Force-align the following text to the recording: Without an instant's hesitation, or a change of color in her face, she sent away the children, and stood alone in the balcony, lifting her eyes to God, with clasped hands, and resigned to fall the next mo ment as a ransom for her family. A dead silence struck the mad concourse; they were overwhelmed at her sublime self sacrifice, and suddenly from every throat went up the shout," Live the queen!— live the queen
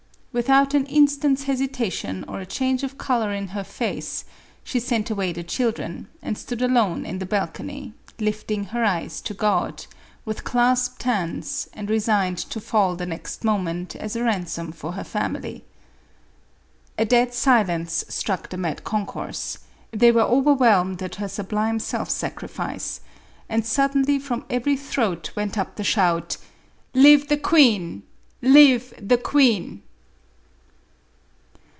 Without 0.33 0.73
an 0.73 0.85
instant's 0.85 1.43
hesitation, 1.43 2.23
or 2.25 2.39
a 2.39 2.45
change 2.45 2.83
of 2.83 2.97
color 2.97 3.33
in 3.33 3.49
her 3.49 3.65
face, 3.65 4.23
she 4.63 4.79
sent 4.79 5.09
away 5.09 5.33
the 5.33 5.43
children, 5.43 6.07
and 6.21 6.37
stood 6.37 6.61
alone 6.61 7.05
in 7.05 7.19
the 7.19 7.25
balcony, 7.25 7.91
lifting 8.17 8.63
her 8.67 8.81
eyes 8.85 9.19
to 9.19 9.33
God, 9.33 9.85
with 10.23 10.45
clasped 10.45 11.03
hands, 11.03 11.67
and 11.73 11.89
resigned 11.89 12.37
to 12.37 12.61
fall 12.61 12.95
the 12.95 13.05
next 13.05 13.43
mo 13.43 13.57
ment 13.59 13.93
as 13.97 14.15
a 14.15 14.23
ransom 14.23 14.71
for 14.71 14.93
her 14.93 15.03
family. 15.03 15.65
A 16.97 17.03
dead 17.03 17.33
silence 17.33 18.05
struck 18.07 18.47
the 18.49 18.57
mad 18.57 18.85
concourse; 18.85 19.57
they 19.91 20.13
were 20.13 20.21
overwhelmed 20.21 21.03
at 21.03 21.15
her 21.15 21.27
sublime 21.27 21.77
self 21.77 22.09
sacrifice, 22.09 23.01
and 23.49 23.65
suddenly 23.65 24.17
from 24.17 24.45
every 24.49 24.77
throat 24.77 25.29
went 25.35 25.57
up 25.57 25.75
the 25.75 25.83
shout," 25.83 26.37
Live 26.93 27.27
the 27.27 27.35
queen!— 27.35 28.03
live 28.41 28.93
the 28.97 29.17
queen 29.17 29.83